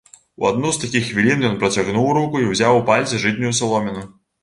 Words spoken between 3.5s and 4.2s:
саломіну.